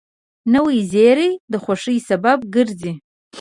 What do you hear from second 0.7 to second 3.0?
زېری د خوښۍ سبب ګرځي